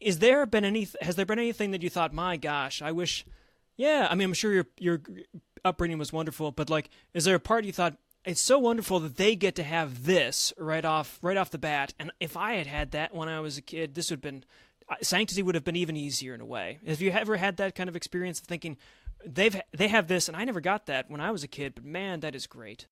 [0.00, 0.88] is there been any?
[1.00, 3.26] Has there been anything that you thought, my gosh, I wish
[3.80, 5.00] yeah, I mean, I'm sure your your
[5.64, 9.16] upbringing was wonderful, but like, is there a part you thought it's so wonderful that
[9.16, 11.94] they get to have this right off right off the bat?
[11.98, 14.44] And if I had had that when I was a kid, this would have been
[14.88, 16.78] uh, sanctity would have been even easier in a way.
[16.86, 18.76] Have you ever had that kind of experience of thinking
[19.24, 21.84] they've they have this and I never got that when I was a kid, but
[21.84, 22.86] man, that is great.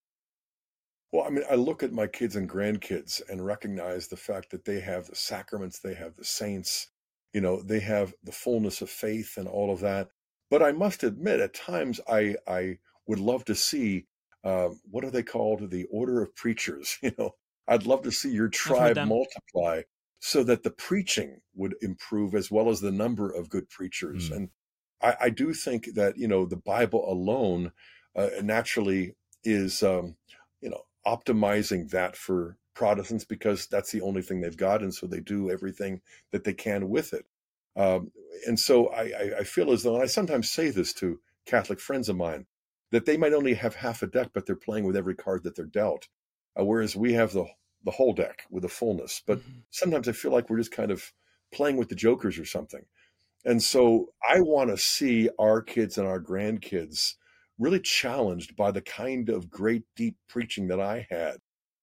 [1.12, 4.66] Well, I mean, I look at my kids and grandkids and recognize the fact that
[4.66, 6.88] they have the sacraments, they have the saints,
[7.32, 10.08] you know, they have the fullness of faith and all of that.
[10.50, 14.06] But I must admit, at times I I would love to see
[14.44, 15.70] um, what are they called?
[15.70, 16.98] The order of preachers.
[17.02, 17.30] You know,
[17.66, 19.82] I'd love to see your tribe multiply
[20.20, 24.30] so that the preaching would improve as well as the number of good preachers.
[24.30, 24.36] Mm.
[24.36, 24.48] And
[25.02, 27.72] I, I, do think that you know the Bible alone
[28.16, 30.16] uh, naturally is um,
[30.60, 35.06] you know optimizing that for Protestants because that's the only thing they've got, and so
[35.06, 36.00] they do everything
[36.32, 37.26] that they can with it.
[37.76, 38.10] Um,
[38.46, 42.08] and so I, I, feel as though, and I sometimes say this to Catholic friends
[42.08, 42.46] of mine,
[42.90, 45.56] that they might only have half a deck, but they're playing with every card that
[45.56, 46.08] they're dealt,
[46.58, 47.46] uh, whereas we have the
[47.84, 49.22] the whole deck with the fullness.
[49.24, 49.60] But mm-hmm.
[49.70, 51.12] sometimes I feel like we're just kind of
[51.54, 52.84] playing with the jokers or something.
[53.44, 57.14] And so I want to see our kids and our grandkids
[57.56, 61.36] really challenged by the kind of great deep preaching that I had.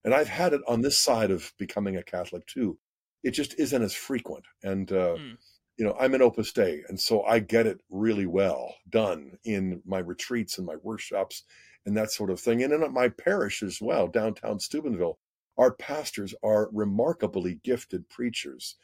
[0.03, 2.77] And I've had it on this side of becoming a Catholic too.
[3.23, 4.45] It just isn't as frequent.
[4.63, 5.37] And uh, mm
[5.77, 9.81] you know, I'm an Opus Dei, and so I get it really well done in
[9.85, 11.43] my retreats and my workshops
[11.85, 12.63] and that sort of thing.
[12.63, 15.19] And in my parish as well, downtown Steubenville,
[15.57, 18.75] our pastors are remarkably gifted preachers.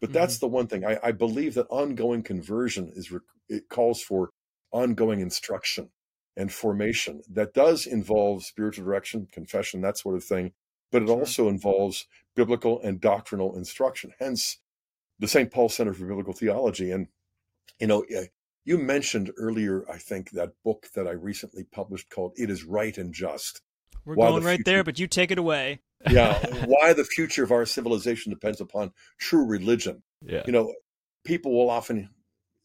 [0.00, 0.46] But that's mm-hmm.
[0.46, 3.12] the one thing I, I, believe that ongoing conversion is
[3.48, 4.30] it calls for
[4.70, 5.90] ongoing instruction
[6.36, 10.52] and formation that does involve spiritual direction, confession, that sort of thing.
[10.92, 11.18] But it sure.
[11.18, 14.12] also involves biblical and doctrinal instruction.
[14.18, 14.58] Hence,
[15.18, 15.50] the St.
[15.50, 16.90] Paul Center for Biblical Theology.
[16.90, 17.08] And,
[17.78, 18.26] you know, eh,
[18.64, 22.96] you mentioned earlier, I think, that book that I recently published called It is Right
[22.98, 23.62] and Just.
[24.04, 25.80] We're going the right future, there, but you take it away.
[26.10, 26.38] yeah.
[26.66, 30.02] Why the future of our civilization depends upon true religion.
[30.22, 30.42] Yeah.
[30.46, 30.74] You know,
[31.24, 32.10] people will often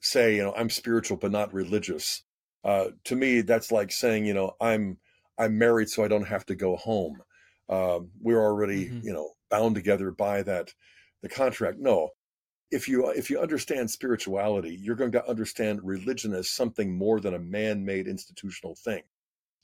[0.02, 2.24] say, you know, I'm spiritual but not religious.
[2.64, 4.98] Uh, to me, that's like saying, you know, I'm
[5.38, 7.22] I'm married so I don't have to go home.
[7.70, 9.08] Um, we're already, mm-hmm.
[9.08, 10.74] you know, bound together by that
[11.24, 11.80] the contract.
[11.80, 12.10] No,
[12.72, 17.34] if you if you understand spirituality, you're going to understand religion as something more than
[17.34, 19.04] a man-made institutional thing.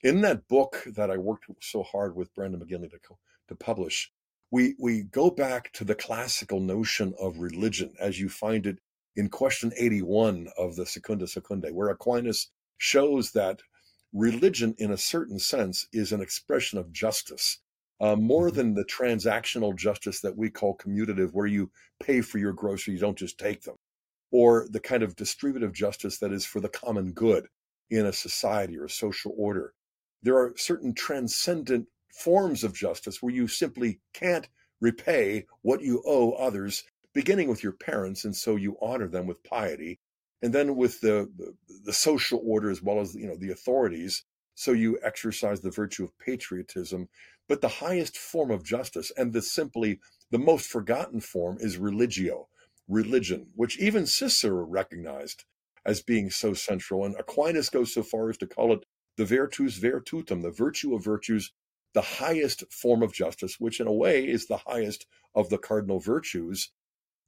[0.03, 2.99] In that book that I worked so hard with Brandon McGinley to
[3.47, 4.11] to publish,
[4.51, 8.79] we we go back to the classical notion of religion as you find it
[9.15, 13.61] in question 81 of the Secunda Secundae, where Aquinas shows that
[14.13, 17.59] religion, in a certain sense, is an expression of justice
[17.99, 18.57] uh, more mm-hmm.
[18.57, 22.99] than the transactional justice that we call commutative, where you pay for your groceries, you
[22.99, 23.75] don't just take them,
[24.31, 27.47] or the kind of distributive justice that is for the common good
[27.89, 29.73] in a society or a social order.
[30.21, 34.47] There are certain transcendent forms of justice where you simply can't
[34.81, 36.83] repay what you owe others,
[37.13, 39.99] beginning with your parents, and so you honor them with piety,
[40.41, 41.53] and then with the the,
[41.85, 44.23] the social order as well as you know the authorities.
[44.59, 47.09] So you exercise the virtue of patriotism
[47.47, 49.99] but the highest form of justice, and the simply
[50.31, 52.49] the most forgotten form, is religio,
[52.87, 55.45] religion, which even Cicero recognized
[55.85, 57.05] as being so central.
[57.05, 61.03] And Aquinas goes so far as to call it the virtus virtutum, the virtue of
[61.03, 61.51] virtues,
[61.93, 65.99] the highest form of justice, which in a way is the highest of the cardinal
[65.99, 66.71] virtues.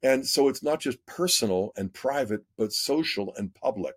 [0.03, 3.95] And so it's not just personal and private, but social and public.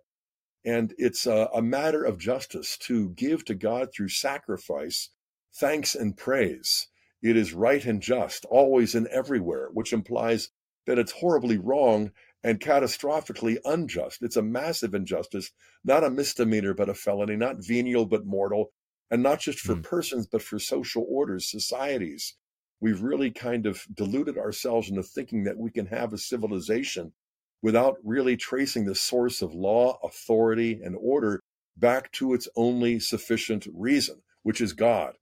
[0.65, 5.09] And it's a, a matter of justice to give to God through sacrifice
[5.53, 6.87] thanks and praise.
[7.21, 10.49] It is right and just, always and everywhere, which implies
[10.87, 12.11] that it's horribly wrong
[12.43, 14.21] and catastrophically unjust.
[14.21, 15.51] It's a massive injustice,
[15.83, 18.71] not a misdemeanor, but a felony, not venial, but mortal,
[19.09, 19.83] and not just for mm.
[19.83, 22.35] persons, but for social orders, societies.
[22.81, 27.13] We've really kind of deluded ourselves into thinking that we can have a civilization
[27.63, 31.39] without really tracing the source of law, authority, and order
[31.77, 35.15] back to its only sufficient reason, which is God.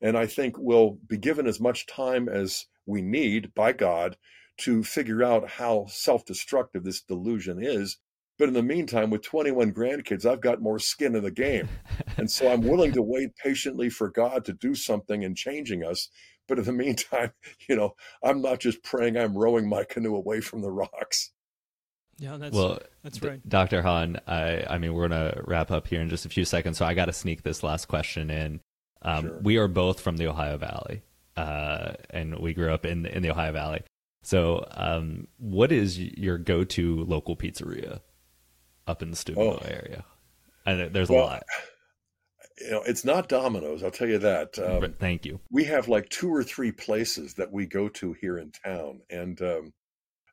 [0.00, 4.16] And I think we'll be given as much time as we need by God
[4.58, 7.98] to figure out how self destructive this delusion is.
[8.38, 11.68] But in the meantime, with 21 grandkids, I've got more skin in the game.
[12.16, 16.08] And so I'm willing to wait patiently for God to do something in changing us.
[16.48, 17.32] But in the meantime,
[17.68, 21.32] you know, I'm not just praying, I'm rowing my canoe away from the rocks.
[22.20, 23.40] Yeah, that's well, that's right.
[23.48, 23.80] Dr.
[23.80, 26.76] Hahn, I, I mean, we're going to wrap up here in just a few seconds.
[26.76, 28.60] So I got to sneak this last question in.
[29.00, 29.38] Um, sure.
[29.40, 31.00] We are both from the Ohio Valley,
[31.38, 33.80] uh, and we grew up in in the Ohio Valley.
[34.22, 38.00] So, um, what is your go to local pizzeria
[38.86, 39.66] up in the Steubenville oh.
[39.66, 40.04] area?
[40.66, 41.42] And there's well, a lot.
[42.60, 43.82] You know, it's not Domino's.
[43.82, 44.58] I'll tell you that.
[44.58, 45.40] Um, Thank you.
[45.50, 49.40] We have like two or three places that we go to here in town, and
[49.40, 49.72] um,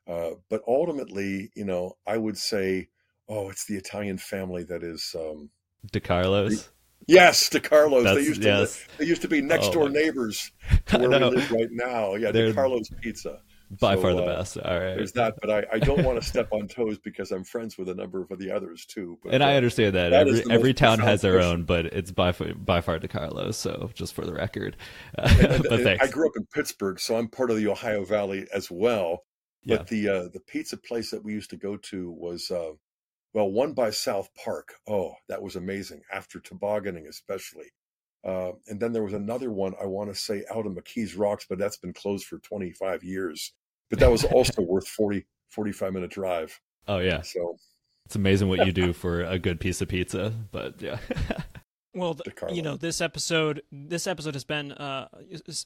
[0.08, 2.88] uh, but ultimately, you know, I would say,
[3.28, 5.50] oh, it's the Italian family that is um,
[5.92, 6.70] DiCarlo's.
[7.06, 8.04] Yes, DiCarlo's.
[8.04, 8.86] That's, they used to yes.
[8.98, 10.50] they used to be next oh, door neighbors
[10.86, 12.14] to where we live right now.
[12.14, 13.40] Yeah, DiCarlo's Pizza.
[13.70, 14.56] By So, far the uh, best.
[14.56, 14.94] All right.
[14.94, 17.90] There's that, but I, I don't want to step on toes because I'm friends with
[17.90, 19.18] a number of the others too.
[19.22, 21.52] But, and I uh, understand that, that every every town has their question.
[21.52, 23.52] own, but it's by by far DiCarlo.
[23.52, 24.76] So just for the record,
[25.18, 26.02] and- but thanks.
[26.02, 29.24] I grew up in Pittsburgh, so I'm part of the Ohio Valley as well.
[29.76, 32.72] But the uh, the pizza place that we used to go to was uh,
[33.34, 34.74] well one by South Park.
[34.88, 37.66] Oh, that was amazing after tobogganing, especially.
[38.24, 41.46] Uh, and then there was another one I want to say out of McKees Rocks,
[41.48, 43.52] but that's been closed for 25 years.
[43.90, 46.60] But that was also worth 40 45 minute drive.
[46.88, 47.56] oh yeah, So
[48.06, 50.32] it's amazing what you do for a good piece of pizza.
[50.50, 50.98] But yeah,
[51.94, 52.54] Well, DiCarlo.
[52.54, 55.08] you know, this episode this episode has been uh,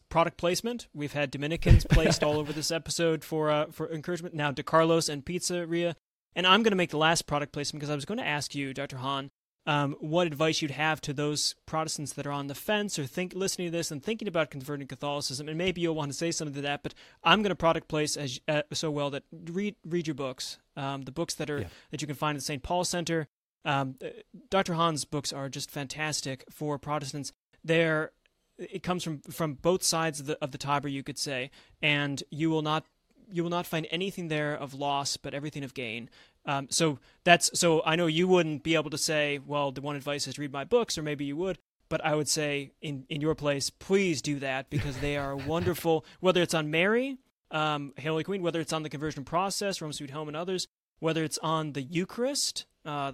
[0.08, 0.88] product placement.
[0.94, 4.34] We've had Dominicans placed all over this episode for uh, for encouragement.
[4.34, 5.94] Now, DiCarlo's and Pizzeria,
[6.34, 8.54] and I'm going to make the last product placement because I was going to ask
[8.54, 8.98] you, Dr.
[8.98, 9.30] Hahn,
[9.66, 13.32] um, what advice you'd have to those Protestants that are on the fence or think
[13.34, 15.48] listening to this and thinking about converting to Catholicism.
[15.48, 18.16] And maybe you'll want to say something to that, but I'm going to product place
[18.16, 21.68] as uh, so well that read read your books, um, the books that are Yeah.
[21.90, 22.62] that you can find at the St.
[22.62, 23.28] Paul Center.
[23.64, 24.08] Um, uh,
[24.50, 24.74] Dr.
[24.74, 27.32] Hahn's books are just fantastic for Protestants.
[27.64, 28.12] They're
[28.58, 31.50] it comes from from both sides of the of the Tiber, you could say,
[31.80, 32.86] and you will not
[33.30, 36.10] you will not find anything there of loss, but everything of gain.
[36.44, 39.96] Um, so that's so I know you wouldn't be able to say, well, the one
[39.96, 41.58] advice is read my books, or maybe you would,
[41.88, 46.04] but I would say in in your place, please do that because they are wonderful.
[46.20, 47.18] Whether it's on Mary,
[47.50, 50.66] um, Hail Holy Queen, whether it's on the conversion process, Rome Sweet Home, and others,
[50.98, 53.12] whether it's on the Eucharist, uh,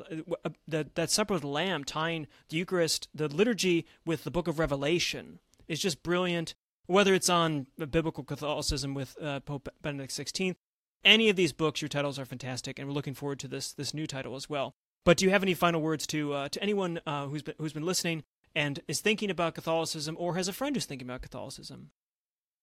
[0.66, 4.58] that that supper of the Lamb, tying the Eucharist, the liturgy with the Book of
[4.58, 6.54] Revelation is just brilliant.
[6.86, 10.56] Whether it's on biblical Catholicism with uh, Pope Benedict XVI,
[11.04, 13.92] any of these books, your titles are fantastic, and we're looking forward to this this
[13.92, 14.74] new title as well.
[15.04, 17.72] But do you have any final words to uh, to anyone uh, who's been who's
[17.72, 21.90] been listening and is thinking about Catholicism or has a friend who's thinking about Catholicism?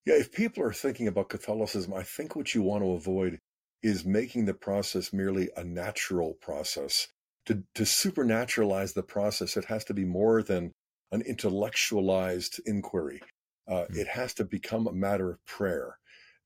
[0.05, 3.39] Yeah, if people are thinking about Catholicism, I think what you want to avoid
[3.85, 7.09] is making the process merely a natural process.
[7.47, 10.71] To, to supernaturalize the process, it has to be more than
[11.11, 13.21] an intellectualized inquiry.
[13.69, 13.99] Uh, Hmm.
[13.99, 15.97] It has to become a matter of prayer.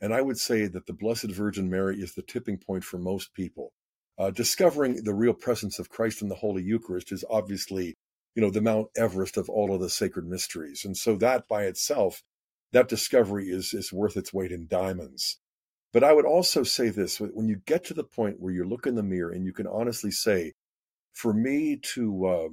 [0.01, 3.33] And I would say that the Blessed Virgin Mary is the tipping point for most
[3.33, 3.71] people.
[4.17, 7.95] Uh, discovering the real presence of Christ in the Holy Eucharist is obviously,
[8.35, 10.85] you know, the Mount Everest of all of the sacred mysteries.
[10.85, 12.21] And so that by itself
[12.73, 15.39] that discovery is is worth its weight in diamonds.
[15.93, 18.87] But I would also say this: when you get to the point where you look
[18.87, 20.53] in the mirror and you can honestly say,
[21.13, 22.49] for me to, uh,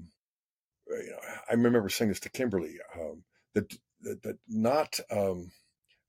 [0.89, 1.19] you know,
[1.51, 3.25] I remember saying this to Kimberly um,
[3.55, 3.73] that,
[4.03, 5.51] that that not um,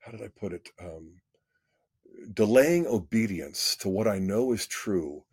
[0.02, 0.70] how did I put it?
[0.82, 1.22] Um,
[2.34, 5.24] delaying obedience to what I know is true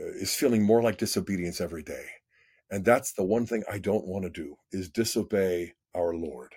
[0.00, 2.06] uh, is feeling more like disobedience every day,
[2.70, 6.54] and that's the one thing I don't want to do is disobey our Lord.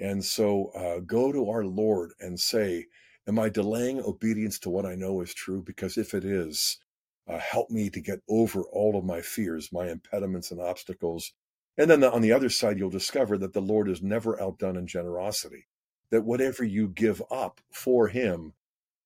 [0.00, 2.86] And so uh, go to our Lord and say,
[3.30, 5.62] Am I delaying obedience to what I know is true?
[5.62, 6.78] Because if it is,
[7.28, 11.32] uh, help me to get over all of my fears, my impediments and obstacles.
[11.78, 14.88] And then on the other side, you'll discover that the Lord is never outdone in
[14.88, 15.68] generosity,
[16.10, 18.54] that whatever you give up for Him,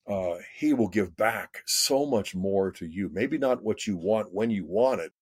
[0.08, 3.10] uh, He will give back so much more to you.
[3.12, 5.12] Maybe not what you want when you want it,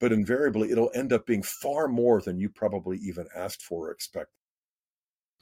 [0.00, 3.92] but invariably it'll end up being far more than you probably even asked for or
[3.92, 4.37] expected.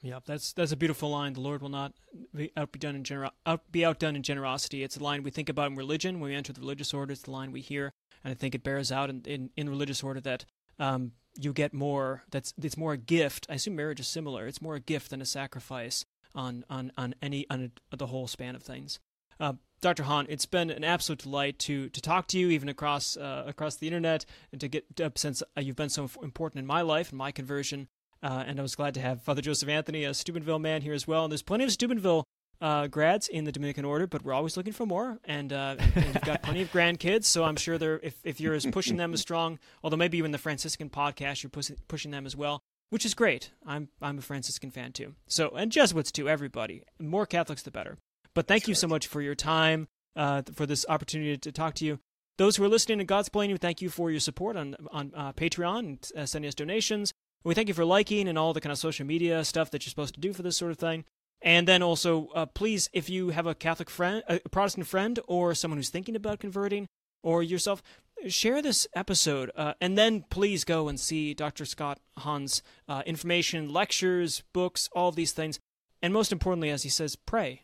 [0.01, 1.33] Yeah, that's that's a beautiful line.
[1.33, 1.93] The Lord will not
[2.35, 4.83] be outdone in out, be outdone in generosity.
[4.83, 7.13] It's a line we think about in religion when we enter the religious order.
[7.13, 7.91] It's the line we hear,
[8.23, 10.45] and I think it bears out in in, in religious order that
[10.77, 12.23] um, you get more.
[12.29, 13.47] That's it's more a gift.
[13.49, 14.45] I assume marriage is similar.
[14.45, 18.55] It's more a gift than a sacrifice on on on any on the whole span
[18.55, 18.99] of things.
[19.39, 20.03] Uh, Dr.
[20.03, 23.75] Hahn, it's been an absolute delight to to talk to you, even across uh, across
[23.75, 27.09] the internet, and to get up since uh, you've been so important in my life
[27.09, 27.87] and my conversion.
[28.23, 31.07] Uh, and I was glad to have Father Joseph Anthony, a Steubenville man, here as
[31.07, 31.23] well.
[31.25, 32.23] And there's plenty of Steubenville
[32.59, 35.19] uh, grads in the Dominican Order, but we're always looking for more.
[35.25, 38.55] And, uh, and you've got plenty of grandkids, so I'm sure they're if, if you're
[38.55, 42.25] as pushing them as strong, although maybe even the Franciscan podcast, you're pushing pushing them
[42.25, 43.51] as well, which is great.
[43.65, 45.13] I'm I'm a Franciscan fan too.
[45.27, 46.27] So and Jesuits too.
[46.27, 47.97] Everybody, more Catholics the better.
[48.33, 51.85] But thank you so much for your time, uh, for this opportunity to talk to
[51.85, 51.99] you.
[52.37, 55.33] Those who are listening to Godsplaining, we thank you for your support on on uh,
[55.33, 57.13] Patreon and uh, sending us donations.
[57.47, 59.89] We thank you for liking and all the kind of social media stuff that you're
[59.89, 61.05] supposed to do for this sort of thing.
[61.41, 65.55] And then also, uh, please, if you have a Catholic friend, a Protestant friend, or
[65.55, 66.87] someone who's thinking about converting,
[67.23, 67.81] or yourself,
[68.27, 69.49] share this episode.
[69.55, 71.63] Uh, and then please go and see Dr.
[71.63, 75.57] Scott Hahn's uh, information, lectures, books, all these things.
[76.01, 77.61] And most importantly, as he says, pray.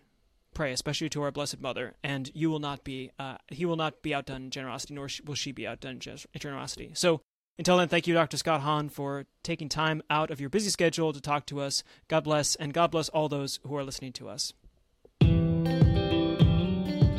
[0.53, 4.01] Pray, especially to our Blessed Mother, and you will not be, uh, he will not
[4.01, 6.91] be outdone in generosity, nor will she be outdone in generosity.
[6.93, 7.19] So,
[7.57, 8.37] until then, thank you, Dr.
[8.37, 11.83] Scott Hahn, for taking time out of your busy schedule to talk to us.
[12.07, 14.53] God bless, and God bless all those who are listening to us.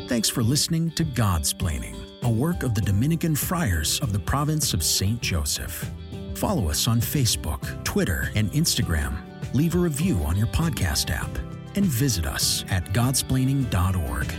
[0.08, 4.82] Thanks for listening to Godsplaining, a work of the Dominican Friars of the province of
[4.82, 5.20] St.
[5.20, 5.90] Joseph.
[6.34, 9.16] Follow us on Facebook, Twitter, and Instagram.
[9.54, 11.30] Leave a review on your podcast app
[11.76, 14.32] and visit us at godsplaining.org.